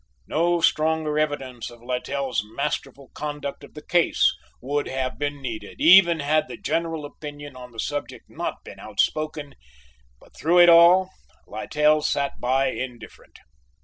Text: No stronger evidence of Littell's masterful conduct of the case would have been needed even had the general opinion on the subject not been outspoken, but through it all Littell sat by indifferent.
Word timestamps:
No 0.25 0.61
stronger 0.61 1.19
evidence 1.19 1.69
of 1.69 1.83
Littell's 1.83 2.43
masterful 2.43 3.11
conduct 3.13 3.63
of 3.63 3.75
the 3.75 3.85
case 3.85 4.33
would 4.59 4.87
have 4.87 5.19
been 5.19 5.43
needed 5.43 5.75
even 5.79 6.21
had 6.21 6.47
the 6.47 6.57
general 6.57 7.05
opinion 7.05 7.55
on 7.55 7.71
the 7.71 7.79
subject 7.79 8.27
not 8.27 8.63
been 8.63 8.79
outspoken, 8.79 9.53
but 10.19 10.35
through 10.35 10.57
it 10.61 10.69
all 10.69 11.11
Littell 11.45 12.01
sat 12.01 12.39
by 12.39 12.69
indifferent. 12.71 13.37